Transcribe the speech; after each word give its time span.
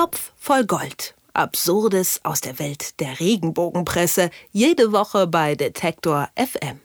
Topf 0.00 0.32
voll 0.38 0.64
Gold. 0.64 1.14
Absurdes 1.34 2.20
aus 2.22 2.40
der 2.40 2.58
Welt 2.58 2.98
der 3.00 3.20
Regenbogenpresse. 3.20 4.30
Jede 4.50 4.92
Woche 4.92 5.26
bei 5.26 5.54
Detektor 5.54 6.30
FM. 6.36 6.80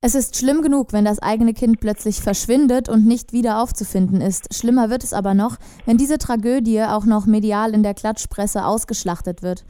Es 0.00 0.16
ist 0.16 0.36
schlimm 0.36 0.60
genug, 0.60 0.92
wenn 0.92 1.04
das 1.04 1.20
eigene 1.20 1.54
Kind 1.54 1.78
plötzlich 1.78 2.20
verschwindet 2.20 2.88
und 2.88 3.06
nicht 3.06 3.32
wieder 3.32 3.62
aufzufinden 3.62 4.20
ist. 4.20 4.52
Schlimmer 4.52 4.90
wird 4.90 5.04
es 5.04 5.12
aber 5.12 5.34
noch, 5.34 5.56
wenn 5.86 5.98
diese 5.98 6.18
Tragödie 6.18 6.82
auch 6.82 7.04
noch 7.04 7.26
medial 7.26 7.74
in 7.74 7.84
der 7.84 7.94
Klatschpresse 7.94 8.64
ausgeschlachtet 8.64 9.42
wird. 9.42 9.64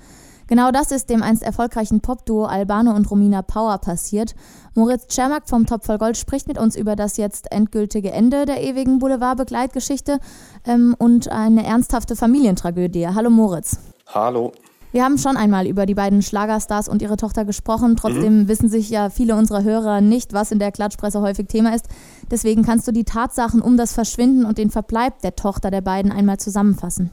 Genau 0.51 0.73
das 0.73 0.91
ist 0.91 1.09
dem 1.11 1.23
einst 1.23 1.45
erfolgreichen 1.45 2.01
Popduo 2.01 2.45
Albano 2.45 2.91
und 2.91 3.09
Romina 3.09 3.41
Power 3.41 3.79
passiert. 3.79 4.35
Moritz 4.75 5.07
Czermak 5.07 5.49
vom 5.49 5.65
Top 5.65 5.85
voll 5.85 5.99
Gold 5.99 6.17
spricht 6.17 6.49
mit 6.49 6.59
uns 6.59 6.75
über 6.75 6.97
das 6.97 7.19
jetzt 7.19 7.53
endgültige 7.53 8.11
Ende 8.11 8.47
der 8.47 8.61
ewigen 8.61 8.99
Boulevard-Begleitgeschichte 8.99 10.19
ähm, 10.67 10.97
und 10.99 11.31
eine 11.31 11.65
ernsthafte 11.65 12.17
Familientragödie. 12.17 13.07
Hallo 13.07 13.31
Moritz. 13.31 13.79
Hallo. 14.09 14.51
Wir 14.91 15.05
haben 15.05 15.19
schon 15.19 15.37
einmal 15.37 15.69
über 15.69 15.87
die 15.87 15.95
beiden 15.95 16.21
Schlagerstars 16.21 16.89
und 16.89 17.01
ihre 17.01 17.17
Tochter 17.17 17.45
gesprochen. 17.45 17.95
Trotzdem 17.95 18.41
mhm. 18.41 18.49
wissen 18.49 18.69
sich 18.69 18.91
ja 18.91 19.09
viele 19.09 19.37
unserer 19.37 19.63
Hörer 19.63 20.01
nicht, 20.01 20.33
was 20.33 20.51
in 20.51 20.59
der 20.59 20.73
Klatschpresse 20.73 21.21
häufig 21.21 21.47
Thema 21.47 21.77
ist. 21.77 21.87
Deswegen 22.31 22.65
kannst 22.65 22.87
du 22.87 22.93
die 22.93 23.05
Tatsachen 23.05 23.61
um 23.61 23.77
das 23.77 23.93
Verschwinden 23.93 24.45
und 24.45 24.59
den 24.59 24.71
Verbleib 24.71 25.21
der 25.23 25.37
Tochter 25.37 25.71
der 25.71 25.81
beiden 25.81 26.13
einmal 26.13 26.39
zusammenfassen. 26.39 27.11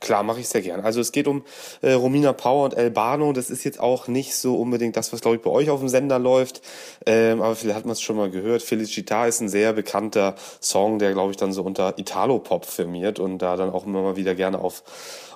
Klar, 0.00 0.22
mache 0.22 0.40
ich 0.40 0.48
sehr 0.48 0.62
gern. 0.62 0.80
Also 0.80 1.00
es 1.00 1.12
geht 1.12 1.26
um 1.26 1.42
äh, 1.82 1.92
Romina 1.92 2.32
Power 2.32 2.64
und 2.64 2.74
Elbano. 2.74 3.32
Das 3.32 3.50
ist 3.50 3.64
jetzt 3.64 3.80
auch 3.80 4.08
nicht 4.08 4.36
so 4.36 4.56
unbedingt 4.56 4.96
das, 4.96 5.12
was 5.12 5.20
glaube 5.20 5.36
ich 5.36 5.42
bei 5.42 5.50
euch 5.50 5.70
auf 5.70 5.80
dem 5.80 5.88
Sender 5.88 6.18
läuft. 6.18 6.62
Ähm, 7.06 7.42
aber 7.42 7.56
vielleicht 7.56 7.76
hat 7.76 7.84
man 7.84 7.92
es 7.92 8.00
schon 8.00 8.16
mal 8.16 8.30
gehört. 8.30 8.62
Felicita 8.62 9.26
ist 9.26 9.40
ein 9.40 9.48
sehr 9.48 9.72
bekannter 9.72 10.34
Song, 10.60 10.98
der 10.98 11.12
glaube 11.12 11.32
ich 11.32 11.36
dann 11.36 11.52
so 11.52 11.62
unter 11.62 11.98
Italo-Pop 11.98 12.64
firmiert 12.64 13.18
und 13.18 13.38
da 13.38 13.56
dann 13.56 13.70
auch 13.70 13.86
immer 13.86 14.02
mal 14.02 14.16
wieder 14.16 14.34
gerne 14.34 14.58
auf 14.58 14.82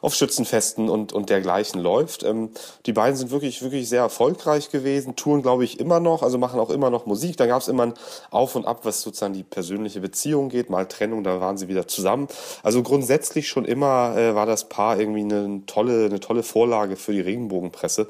auf 0.05 0.15
Schützenfesten 0.15 0.91
und, 0.91 1.15
und 1.15 1.31
dergleichen 1.31 1.81
läuft. 1.81 2.25
Ähm, 2.25 2.51
die 2.85 2.93
beiden 2.93 3.17
sind 3.17 3.31
wirklich, 3.31 3.63
wirklich 3.63 3.89
sehr 3.89 4.03
erfolgreich 4.03 4.71
gewesen, 4.71 5.17
touren, 5.17 5.41
glaube 5.41 5.65
ich, 5.65 5.81
immer 5.81 5.99
noch, 5.99 6.23
also 6.23 6.37
machen 6.37 6.61
auch 6.61 6.69
immer 6.69 6.91
noch 6.91 7.07
Musik. 7.07 7.39
Da 7.39 7.47
gab 7.47 7.63
es 7.63 7.69
immer 7.69 7.85
ein 7.85 7.95
Auf 8.31 8.55
und 8.55 8.67
Ab, 8.67 8.81
was 8.83 9.01
sozusagen 9.01 9.24
die 9.33 9.43
persönliche 9.43 10.01
Beziehung 10.01 10.49
geht, 10.49 10.71
mal 10.71 10.87
Trennung, 10.87 11.25
da 11.25 11.41
waren 11.41 11.57
sie 11.57 11.69
wieder 11.69 11.89
zusammen. 11.89 12.29
Also 12.63 12.83
grundsätzlich 12.83 13.49
schon 13.49 13.65
immer 13.65 14.17
äh, 14.17 14.35
war 14.35 14.47
das 14.47 14.69
Paar 14.69 14.99
irgendwie 14.99 15.23
eine 15.23 15.63
tolle, 15.67 16.07
eine 16.07 16.21
tolle 16.21 16.43
Vorlage 16.43 16.97
für 16.97 17.13
die 17.13 17.21
Regenbogenpresse, 17.21 18.09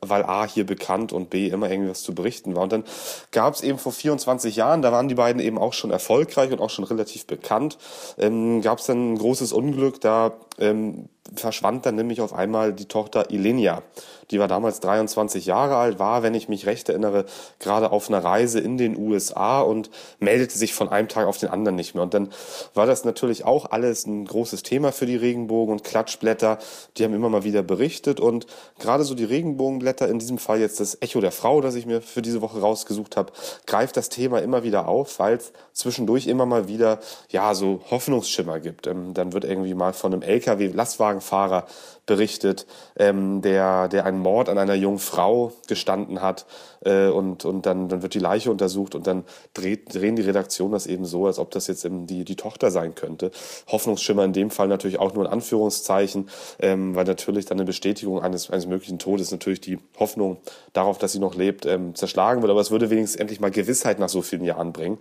weil 0.00 0.22
A 0.22 0.46
hier 0.46 0.66
bekannt 0.66 1.12
und 1.12 1.30
B 1.30 1.48
immer 1.48 1.70
irgendwie 1.70 1.90
was 1.90 2.02
zu 2.02 2.14
berichten 2.14 2.54
war. 2.54 2.62
Und 2.62 2.72
dann 2.72 2.84
gab 3.30 3.54
es 3.54 3.62
eben 3.62 3.78
vor 3.78 3.92
24 3.92 4.56
Jahren, 4.56 4.82
da 4.82 4.92
waren 4.92 5.08
die 5.08 5.14
beiden 5.14 5.40
eben 5.40 5.58
auch 5.58 5.72
schon 5.72 5.90
erfolgreich 5.90 6.52
und 6.52 6.60
auch 6.60 6.70
schon 6.70 6.84
relativ 6.84 7.26
bekannt, 7.26 7.78
ähm, 8.18 8.62
gab 8.62 8.78
es 8.78 8.86
dann 8.86 9.14
ein 9.14 9.18
großes 9.18 9.52
Unglück, 9.52 10.00
da 10.00 10.32
ähm, 10.62 11.08
verschwand 11.34 11.86
dann 11.86 11.94
nämlich 11.94 12.20
auf 12.20 12.32
einmal 12.32 12.72
die 12.72 12.86
Tochter 12.86 13.30
Ilenia. 13.30 13.82
Die 14.30 14.38
war 14.38 14.48
damals 14.48 14.80
23 14.80 15.46
Jahre 15.46 15.76
alt, 15.76 15.98
war, 15.98 16.22
wenn 16.22 16.34
ich 16.34 16.48
mich 16.48 16.66
recht 16.66 16.88
erinnere, 16.88 17.26
gerade 17.58 17.92
auf 17.92 18.08
einer 18.08 18.24
Reise 18.24 18.60
in 18.60 18.78
den 18.78 18.96
USA 18.96 19.60
und 19.60 19.90
meldete 20.20 20.56
sich 20.56 20.74
von 20.74 20.88
einem 20.88 21.08
Tag 21.08 21.26
auf 21.26 21.38
den 21.38 21.50
anderen 21.50 21.76
nicht 21.76 21.94
mehr. 21.94 22.02
Und 22.02 22.14
dann 22.14 22.30
war 22.74 22.86
das 22.86 23.04
natürlich 23.04 23.44
auch 23.44 23.70
alles 23.70 24.06
ein 24.06 24.24
großes 24.24 24.62
Thema 24.62 24.90
für 24.90 25.06
die 25.06 25.16
Regenbogen 25.16 25.72
und 25.72 25.84
Klatschblätter. 25.84 26.58
Die 26.96 27.04
haben 27.04 27.14
immer 27.14 27.28
mal 27.28 27.44
wieder 27.44 27.62
berichtet 27.62 28.20
und 28.20 28.46
gerade 28.78 29.04
so 29.04 29.14
die 29.14 29.24
Regenbogenblätter, 29.24 30.08
in 30.08 30.18
diesem 30.18 30.38
Fall 30.38 30.60
jetzt 30.60 30.80
das 30.80 31.00
Echo 31.00 31.20
der 31.20 31.32
Frau, 31.32 31.60
das 31.60 31.74
ich 31.74 31.86
mir 31.86 32.00
für 32.00 32.22
diese 32.22 32.40
Woche 32.40 32.60
rausgesucht 32.60 33.16
habe, 33.16 33.32
greift 33.66 33.96
das 33.96 34.08
Thema 34.08 34.40
immer 34.40 34.62
wieder 34.62 34.88
auf, 34.88 35.18
weil 35.18 35.36
es 35.36 35.52
zwischendurch 35.72 36.26
immer 36.26 36.46
mal 36.46 36.68
wieder, 36.68 37.00
ja, 37.28 37.54
so 37.54 37.80
Hoffnungsschimmer 37.90 38.60
gibt. 38.60 38.86
Ähm, 38.86 39.14
dann 39.14 39.32
wird 39.32 39.44
irgendwie 39.44 39.74
mal 39.74 39.92
von 39.92 40.12
einem 40.12 40.22
LKW-Lastwagenfahrer 40.52 41.66
berichtet, 42.04 42.66
ähm, 42.96 43.42
der, 43.42 43.88
der 43.88 44.04
einen 44.04 44.18
Mord 44.18 44.48
an 44.48 44.58
einer 44.58 44.74
jungen 44.74 44.98
Frau 44.98 45.52
gestanden 45.68 46.20
hat 46.20 46.46
äh, 46.84 47.06
und, 47.06 47.44
und 47.44 47.64
dann, 47.64 47.88
dann 47.88 48.02
wird 48.02 48.14
die 48.14 48.18
Leiche 48.18 48.50
untersucht 48.50 48.94
und 48.94 49.06
dann 49.06 49.24
dreht, 49.54 49.94
drehen 49.94 50.16
die 50.16 50.22
Redaktion 50.22 50.72
das 50.72 50.86
eben 50.86 51.04
so, 51.04 51.26
als 51.26 51.38
ob 51.38 51.52
das 51.52 51.68
jetzt 51.68 51.84
eben 51.84 52.06
die, 52.06 52.24
die 52.24 52.34
Tochter 52.34 52.72
sein 52.72 52.94
könnte. 52.96 53.30
Hoffnungsschimmer 53.68 54.24
in 54.24 54.32
dem 54.32 54.50
Fall 54.50 54.66
natürlich 54.66 54.98
auch 54.98 55.14
nur 55.14 55.24
in 55.24 55.30
Anführungszeichen, 55.30 56.28
ähm, 56.58 56.96
weil 56.96 57.04
natürlich 57.04 57.46
dann 57.46 57.58
eine 57.58 57.66
Bestätigung 57.66 58.20
eines, 58.20 58.50
eines 58.50 58.66
möglichen 58.66 58.98
Todes 58.98 59.30
natürlich 59.30 59.60
die 59.60 59.78
Hoffnung 59.98 60.38
darauf, 60.72 60.98
dass 60.98 61.12
sie 61.12 61.20
noch 61.20 61.36
lebt, 61.36 61.66
ähm, 61.66 61.94
zerschlagen 61.94 62.42
wird. 62.42 62.50
Aber 62.50 62.60
es 62.60 62.72
würde 62.72 62.90
wenigstens 62.90 63.20
endlich 63.20 63.40
mal 63.40 63.50
Gewissheit 63.52 64.00
nach 64.00 64.08
so 64.08 64.22
vielen 64.22 64.44
Jahren 64.44 64.72
bringen. 64.72 64.98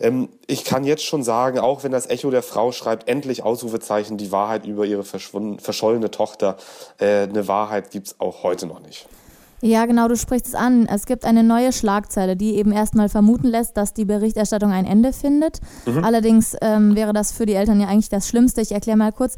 Ähm, 0.00 0.28
ich 0.46 0.64
kann 0.64 0.84
jetzt 0.84 1.04
schon 1.04 1.22
sagen, 1.22 1.58
auch 1.58 1.84
wenn 1.84 1.92
das 1.92 2.08
Echo 2.08 2.30
der 2.30 2.42
Frau 2.42 2.72
schreibt, 2.72 3.08
endlich 3.08 3.42
Ausrufezeichen, 3.42 4.16
die 4.16 4.32
Wahrheit 4.32 4.66
über 4.66 4.86
ihre 4.86 5.04
verschollene 5.04 6.10
Tochter, 6.10 6.56
äh, 6.98 7.22
eine 7.22 7.48
Wahrheit 7.48 7.90
gibt's 7.90 8.16
auch 8.18 8.42
heute 8.42 8.66
noch 8.66 8.80
nicht. 8.80 9.08
Ja, 9.60 9.86
genau, 9.86 10.06
du 10.06 10.16
sprichst 10.16 10.46
es 10.46 10.54
an. 10.54 10.86
Es 10.86 11.06
gibt 11.06 11.24
eine 11.24 11.42
neue 11.42 11.72
Schlagzeile, 11.72 12.36
die 12.36 12.54
eben 12.54 12.70
erstmal 12.70 13.08
vermuten 13.08 13.48
lässt, 13.48 13.76
dass 13.76 13.92
die 13.92 14.04
Berichterstattung 14.04 14.70
ein 14.70 14.86
Ende 14.86 15.12
findet. 15.12 15.58
Mhm. 15.84 16.04
Allerdings 16.04 16.56
ähm, 16.60 16.94
wäre 16.94 17.12
das 17.12 17.32
für 17.32 17.44
die 17.44 17.54
Eltern 17.54 17.80
ja 17.80 17.88
eigentlich 17.88 18.08
das 18.08 18.28
Schlimmste. 18.28 18.60
Ich 18.60 18.70
erkläre 18.70 18.96
mal 18.96 19.10
kurz 19.10 19.36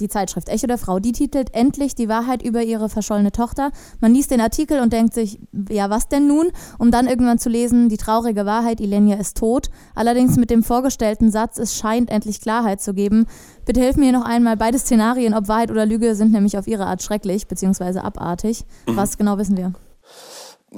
die 0.00 0.08
Zeitschrift 0.08 0.48
Echo 0.48 0.66
der 0.66 0.78
Frau, 0.78 0.98
die 0.98 1.12
titelt 1.12 1.54
endlich 1.54 1.94
die 1.94 2.08
Wahrheit 2.08 2.42
über 2.42 2.62
ihre 2.62 2.88
verschollene 2.88 3.32
Tochter. 3.32 3.70
Man 4.00 4.12
liest 4.12 4.30
den 4.30 4.40
Artikel 4.40 4.80
und 4.80 4.92
denkt 4.92 5.14
sich, 5.14 5.40
ja, 5.70 5.90
was 5.90 6.08
denn 6.08 6.26
nun? 6.26 6.48
Um 6.78 6.90
dann 6.90 7.06
irgendwann 7.06 7.38
zu 7.38 7.48
lesen, 7.48 7.88
die 7.88 7.96
traurige 7.96 8.46
Wahrheit, 8.46 8.80
Ilenia 8.80 9.16
ist 9.16 9.36
tot. 9.36 9.70
Allerdings 9.94 10.36
mit 10.36 10.50
dem 10.50 10.62
vorgestellten 10.62 11.30
Satz, 11.30 11.58
es 11.58 11.76
scheint 11.76 12.10
endlich 12.10 12.40
Klarheit 12.40 12.80
zu 12.80 12.94
geben. 12.94 13.26
Bitte 13.64 13.80
hilf 13.80 13.96
mir 13.96 14.12
noch 14.12 14.24
einmal, 14.24 14.56
beide 14.56 14.78
Szenarien, 14.78 15.34
ob 15.34 15.48
Wahrheit 15.48 15.70
oder 15.70 15.86
Lüge, 15.86 16.14
sind 16.14 16.32
nämlich 16.32 16.58
auf 16.58 16.66
ihre 16.66 16.86
Art 16.86 17.02
schrecklich, 17.02 17.46
beziehungsweise 17.46 18.04
abartig. 18.04 18.64
Mhm. 18.86 18.96
Was 18.96 19.16
genau 19.16 19.38
wissen 19.38 19.56
wir? 19.56 19.72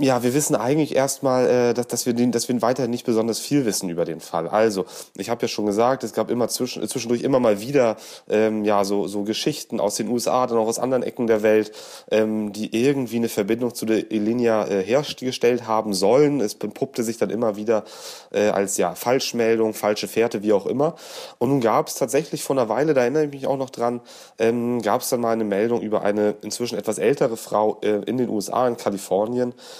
Ja, 0.01 0.23
wir 0.23 0.33
wissen 0.33 0.55
eigentlich 0.55 0.95
erstmal, 0.95 1.49
äh, 1.49 1.75
dass, 1.75 1.89
dass, 1.89 2.07
wir 2.07 2.13
den, 2.13 2.31
dass 2.31 2.49
wir 2.49 2.63
weiterhin 2.63 2.93
nicht 2.93 3.05
besonders 3.05 3.41
viel 3.41 3.65
wissen 3.65 3.89
über 3.89 4.05
den 4.05 4.21
Fall. 4.21 4.47
Also, 4.47 4.87
ich 5.17 5.29
habe 5.29 5.43
ja 5.43 5.49
schon 5.49 5.67
gesagt, 5.67 6.05
es 6.05 6.13
gab 6.13 6.31
immer 6.31 6.47
zwischen, 6.47 6.87
zwischendurch 6.89 7.23
immer 7.23 7.41
mal 7.41 7.61
wieder 7.61 7.97
ähm, 8.29 8.65
ja 8.65 8.85
so, 8.85 9.09
so 9.09 9.25
Geschichten 9.25 9.81
aus 9.81 9.97
den 9.97 10.07
USA, 10.07 10.47
dann 10.47 10.57
auch 10.59 10.69
aus 10.69 10.79
anderen 10.79 11.03
Ecken 11.03 11.27
der 11.27 11.43
Welt, 11.43 11.73
ähm, 12.13 12.53
die 12.53 12.81
irgendwie 12.81 13.17
eine 13.17 13.29
Verbindung 13.29 13.75
zu 13.75 13.87
der 13.87 14.13
Elinia 14.13 14.69
äh, 14.69 14.85
hergestellt 14.85 15.67
haben 15.67 15.95
sollen. 15.95 16.41
Es 16.41 16.55
puppte 16.55 17.03
sich 17.03 17.19
dann 17.19 17.31
immer 17.31 17.57
wieder 17.57 17.83
äh, 18.31 18.51
als 18.51 18.77
ja 18.77 18.95
Falschmeldung, 18.95 19.75
falsche 19.75 20.07
Fährte, 20.07 20.45
wie 20.45 20.53
auch 20.53 20.67
immer. 20.67 20.95
Und 21.39 21.49
nun 21.49 21.61
gab 21.61 21.89
es 21.89 21.95
tatsächlich 21.95 22.45
vor 22.45 22.57
einer 22.57 22.69
Weile, 22.69 22.95
da 22.95 23.01
erinnere 23.01 23.25
ich 23.25 23.33
mich 23.33 23.47
auch 23.49 23.59
noch 23.59 23.71
dran, 23.71 24.01
ähm, 24.39 24.81
gab 24.81 25.01
es 25.01 25.09
dann 25.09 25.21
mal 25.21 25.33
eine 25.33 25.45
Meldung 25.45 25.81
über 25.81 26.03
eine 26.03 26.37
inzwischen 26.43 26.79
etwas 26.79 26.99
ältere 26.99 27.37
Frau 27.37 27.79
äh, 27.83 28.03
in 28.07 28.17
den 28.17 28.29
USA, 28.29 28.69
in 28.69 28.77
Kalifornien, 28.77 29.55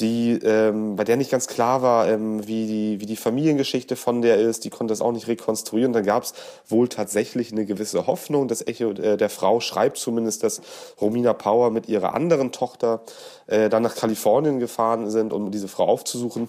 die, 0.00 0.32
ähm, 0.42 0.96
bei 0.96 1.04
der 1.04 1.16
nicht 1.16 1.30
ganz 1.30 1.46
klar 1.46 1.82
war, 1.82 2.08
ähm, 2.08 2.46
wie, 2.46 2.66
die, 2.66 3.00
wie 3.00 3.06
die 3.06 3.16
Familiengeschichte 3.16 3.96
von 3.96 4.22
der 4.22 4.38
ist. 4.38 4.64
Die 4.64 4.70
konnte 4.70 4.92
das 4.92 5.00
auch 5.00 5.12
nicht 5.12 5.28
rekonstruieren. 5.28 5.92
Dann 5.92 6.04
gab 6.04 6.22
es 6.22 6.34
wohl 6.66 6.88
tatsächlich 6.88 7.52
eine 7.52 7.66
gewisse 7.66 8.06
Hoffnung. 8.06 8.48
Das 8.48 8.66
Echo 8.66 8.90
äh, 8.90 9.16
der 9.16 9.30
Frau 9.30 9.60
schreibt 9.60 9.98
zumindest, 9.98 10.42
dass 10.42 10.60
Romina 11.00 11.32
Power 11.32 11.70
mit 11.70 11.88
ihrer 11.88 12.14
anderen 12.14 12.52
Tochter 12.52 13.02
äh, 13.50 13.68
dann 13.68 13.82
nach 13.82 13.96
Kalifornien 13.96 14.60
gefahren 14.60 15.10
sind, 15.10 15.32
um 15.32 15.50
diese 15.50 15.68
Frau 15.68 15.86
aufzusuchen. 15.86 16.48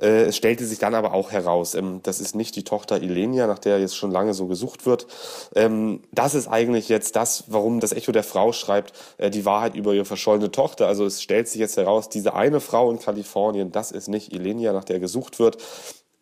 Äh, 0.00 0.24
es 0.24 0.36
stellte 0.36 0.64
sich 0.64 0.78
dann 0.78 0.94
aber 0.94 1.12
auch 1.12 1.30
heraus, 1.30 1.74
ähm, 1.74 2.00
das 2.02 2.20
ist 2.20 2.34
nicht 2.34 2.56
die 2.56 2.64
Tochter 2.64 3.02
Ilenia, 3.02 3.46
nach 3.46 3.58
der 3.58 3.78
jetzt 3.78 3.96
schon 3.96 4.10
lange 4.10 4.34
so 4.34 4.46
gesucht 4.46 4.86
wird. 4.86 5.06
Ähm, 5.54 6.00
das 6.12 6.34
ist 6.34 6.48
eigentlich 6.48 6.88
jetzt 6.88 7.16
das, 7.16 7.44
warum 7.48 7.80
das 7.80 7.92
Echo 7.92 8.12
der 8.12 8.24
Frau 8.24 8.52
schreibt, 8.52 8.94
äh, 9.18 9.30
die 9.30 9.44
Wahrheit 9.44 9.74
über 9.74 9.92
ihre 9.92 10.04
verschollene 10.04 10.50
Tochter. 10.50 10.86
Also 10.86 11.04
es 11.04 11.22
stellt 11.22 11.48
sich 11.48 11.60
jetzt 11.60 11.76
heraus, 11.76 12.08
diese 12.08 12.34
eine 12.34 12.60
Frau, 12.60 12.79
Frau 12.80 12.90
in 12.90 12.98
Kalifornien, 12.98 13.72
das 13.72 13.92
ist 13.92 14.08
nicht 14.08 14.32
Ilenia, 14.32 14.72
nach 14.72 14.84
der 14.84 15.00
gesucht 15.00 15.38
wird. 15.38 15.58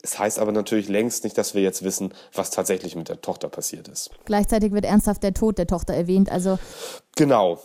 Es 0.02 0.18
heißt 0.18 0.40
aber 0.40 0.50
natürlich 0.50 0.88
längst 0.88 1.22
nicht, 1.22 1.38
dass 1.38 1.54
wir 1.54 1.62
jetzt 1.62 1.84
wissen, 1.84 2.12
was 2.32 2.50
tatsächlich 2.50 2.96
mit 2.96 3.08
der 3.08 3.20
Tochter 3.20 3.48
passiert 3.48 3.86
ist. 3.86 4.10
Gleichzeitig 4.24 4.72
wird 4.72 4.84
ernsthaft 4.84 5.22
der 5.22 5.34
Tod 5.34 5.56
der 5.56 5.68
Tochter 5.68 5.94
erwähnt. 5.94 6.32
Also 6.32 6.58
genau. 7.16 7.60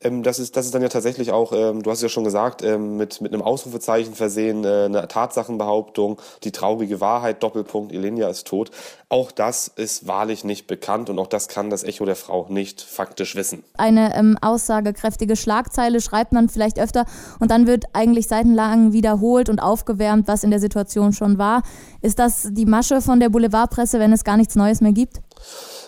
Ähm, 0.00 0.22
das, 0.22 0.38
ist, 0.38 0.56
das 0.56 0.66
ist 0.66 0.74
dann 0.74 0.82
ja 0.82 0.88
tatsächlich 0.88 1.32
auch, 1.32 1.52
ähm, 1.52 1.82
du 1.82 1.90
hast 1.90 2.02
ja 2.02 2.08
schon 2.08 2.24
gesagt, 2.24 2.62
ähm, 2.62 2.96
mit, 2.96 3.20
mit 3.20 3.32
einem 3.32 3.42
Ausrufezeichen 3.42 4.14
versehen, 4.14 4.64
äh, 4.64 4.84
eine 4.84 5.08
Tatsachenbehauptung, 5.08 6.20
die 6.44 6.52
traurige 6.52 7.00
Wahrheit, 7.00 7.42
Doppelpunkt, 7.42 7.92
Elenia 7.92 8.28
ist 8.28 8.46
tot. 8.46 8.70
Auch 9.08 9.32
das 9.32 9.68
ist 9.68 10.06
wahrlich 10.06 10.44
nicht 10.44 10.66
bekannt 10.66 11.10
und 11.10 11.18
auch 11.18 11.26
das 11.26 11.48
kann 11.48 11.70
das 11.70 11.82
Echo 11.82 12.04
der 12.04 12.16
Frau 12.16 12.46
nicht 12.48 12.80
faktisch 12.80 13.34
wissen. 13.34 13.64
Eine 13.76 14.14
ähm, 14.14 14.38
aussagekräftige 14.40 15.34
Schlagzeile 15.34 16.00
schreibt 16.00 16.32
man 16.32 16.48
vielleicht 16.48 16.78
öfter 16.78 17.04
und 17.40 17.50
dann 17.50 17.66
wird 17.66 17.86
eigentlich 17.92 18.28
seitenlang 18.28 18.92
wiederholt 18.92 19.48
und 19.48 19.60
aufgewärmt, 19.60 20.28
was 20.28 20.44
in 20.44 20.50
der 20.50 20.60
Situation 20.60 21.12
schon 21.12 21.38
war. 21.38 21.62
Ist 22.02 22.18
das 22.18 22.48
die 22.52 22.66
Masche 22.66 23.00
von 23.00 23.18
der 23.18 23.30
Boulevardpresse, 23.30 23.98
wenn 23.98 24.12
es 24.12 24.24
gar 24.24 24.36
nichts 24.36 24.54
Neues 24.54 24.80
mehr 24.80 24.92
gibt? 24.92 25.20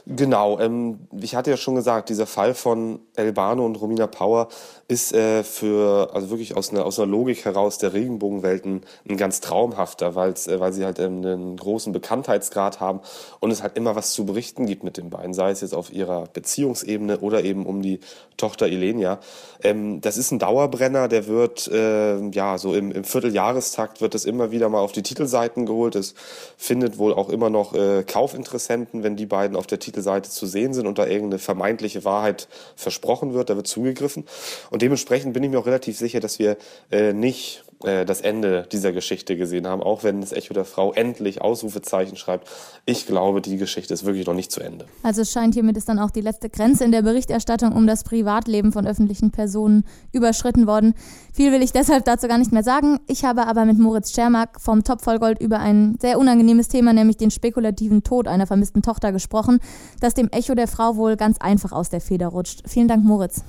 Genau, 0.06 0.58
ähm, 0.58 1.00
ich 1.20 1.34
hatte 1.34 1.50
ja 1.50 1.56
schon 1.56 1.74
gesagt, 1.74 2.08
dieser 2.08 2.26
Fall 2.26 2.54
von 2.54 3.00
Elbano 3.16 3.64
und 3.64 3.76
Romina 3.80 4.06
Power 4.06 4.48
ist 4.88 5.12
äh, 5.12 5.44
für, 5.44 6.10
also 6.14 6.30
wirklich 6.30 6.56
aus 6.56 6.70
einer, 6.70 6.84
aus 6.84 6.98
einer 6.98 7.06
Logik 7.06 7.44
heraus 7.44 7.78
der 7.78 7.92
Regenbogenwelten 7.92 8.80
ein 9.08 9.16
ganz 9.16 9.40
traumhafter, 9.40 10.08
äh, 10.08 10.60
weil 10.60 10.72
sie 10.72 10.84
halt 10.84 10.98
ähm, 10.98 11.24
einen 11.24 11.56
großen 11.56 11.92
Bekanntheitsgrad 11.92 12.80
haben 12.80 13.00
und 13.40 13.50
es 13.50 13.62
halt 13.62 13.76
immer 13.76 13.94
was 13.94 14.12
zu 14.12 14.24
berichten 14.24 14.66
gibt 14.66 14.82
mit 14.82 14.96
den 14.96 15.10
beiden, 15.10 15.34
sei 15.34 15.50
es 15.50 15.60
jetzt 15.60 15.74
auf 15.74 15.92
ihrer 15.92 16.24
Beziehungsebene 16.32 17.18
oder 17.18 17.44
eben 17.44 17.66
um 17.66 17.82
die 17.82 18.00
Tochter 18.36 18.68
Ilenia. 18.68 19.20
Ähm, 19.62 20.00
das 20.00 20.16
ist 20.16 20.32
ein 20.32 20.38
Dauerbrenner, 20.38 21.08
der 21.08 21.26
wird, 21.26 21.68
äh, 21.68 22.18
ja, 22.30 22.58
so 22.58 22.74
im, 22.74 22.90
im 22.90 23.04
Vierteljahrestakt 23.04 24.00
wird 24.00 24.14
es 24.14 24.24
immer 24.24 24.50
wieder 24.50 24.68
mal 24.70 24.80
auf 24.80 24.92
die 24.92 25.02
Titelseiten 25.02 25.66
geholt. 25.66 25.94
Es 25.94 26.14
findet 26.56 26.98
wohl 26.98 27.12
auch 27.12 27.28
immer 27.28 27.50
noch 27.50 27.74
äh, 27.74 28.02
Kaufinteressenten, 28.02 29.02
wenn 29.02 29.16
die 29.16 29.26
beiden 29.26 29.56
auf 29.56 29.66
der 29.66 29.78
Titelseite 29.78 29.89
zu 30.30 30.46
sehen 30.46 30.74
sind 30.74 30.86
und 30.86 30.98
da 30.98 31.06
irgendeine 31.06 31.38
vermeintliche 31.38 32.04
Wahrheit 32.04 32.48
versprochen 32.76 33.34
wird, 33.34 33.50
da 33.50 33.56
wird 33.56 33.66
zugegriffen. 33.66 34.24
Und 34.70 34.82
dementsprechend 34.82 35.32
bin 35.32 35.42
ich 35.42 35.50
mir 35.50 35.58
auch 35.58 35.66
relativ 35.66 35.96
sicher, 35.98 36.20
dass 36.20 36.38
wir 36.38 36.56
äh, 36.90 37.12
nicht 37.12 37.64
äh, 37.84 38.04
das 38.04 38.20
Ende 38.20 38.66
dieser 38.70 38.92
Geschichte 38.92 39.36
gesehen 39.36 39.66
haben, 39.66 39.82
auch 39.82 40.04
wenn 40.04 40.20
das 40.20 40.32
Echo 40.32 40.52
der 40.52 40.64
Frau 40.64 40.92
endlich 40.92 41.40
Ausrufezeichen 41.40 42.16
schreibt. 42.16 42.48
Ich 42.84 43.06
glaube, 43.06 43.40
die 43.40 43.56
Geschichte 43.56 43.94
ist 43.94 44.04
wirklich 44.04 44.26
noch 44.26 44.34
nicht 44.34 44.52
zu 44.52 44.60
Ende. 44.60 44.86
Also 45.02 45.22
es 45.22 45.32
scheint 45.32 45.54
hiermit 45.54 45.76
ist 45.76 45.88
dann 45.88 45.98
auch 45.98 46.10
die 46.10 46.20
letzte 46.20 46.50
Grenze 46.50 46.84
in 46.84 46.92
der 46.92 47.02
Berichterstattung 47.02 47.72
um 47.72 47.86
das 47.86 48.04
Privatleben 48.04 48.72
von 48.72 48.86
öffentlichen 48.86 49.30
Personen 49.30 49.84
überschritten 50.12 50.66
worden. 50.66 50.94
Viel 51.32 51.52
will 51.52 51.62
ich 51.62 51.72
deshalb 51.72 52.04
dazu 52.04 52.28
gar 52.28 52.38
nicht 52.38 52.52
mehr 52.52 52.62
sagen. 52.62 53.00
Ich 53.06 53.24
habe 53.24 53.46
aber 53.46 53.64
mit 53.64 53.78
Moritz 53.78 54.12
Schermack 54.12 54.60
vom 54.60 54.84
Top 54.84 55.00
Vollgold 55.00 55.40
über 55.40 55.60
ein 55.60 55.96
sehr 56.00 56.18
unangenehmes 56.18 56.68
Thema, 56.68 56.92
nämlich 56.92 57.16
den 57.16 57.30
spekulativen 57.30 58.04
Tod 58.04 58.28
einer 58.28 58.46
vermissten 58.46 58.82
Tochter 58.82 59.12
gesprochen, 59.12 59.58
das 60.00 60.14
dem 60.14 60.28
Echo 60.30 60.54
der 60.54 60.68
Frau 60.68 60.96
wohl 60.96 61.16
ganz 61.16 61.38
einfach 61.38 61.72
aus 61.72 61.88
der 61.88 62.00
Feder 62.00 62.28
rutscht. 62.28 62.62
Vielen 62.66 62.88
Dank, 62.88 63.04
Moritz. 63.04 63.42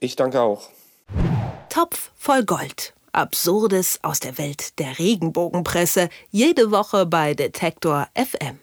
Ich 0.00 0.16
danke 0.16 0.40
auch. 0.40 0.68
Topf 1.68 2.10
voll 2.16 2.44
Gold. 2.44 2.95
Absurdes 3.16 3.98
aus 4.02 4.20
der 4.20 4.36
Welt 4.36 4.78
der 4.78 4.98
Regenbogenpresse. 4.98 6.10
Jede 6.30 6.70
Woche 6.70 7.06
bei 7.06 7.32
Detektor 7.32 8.08
FM. 8.14 8.58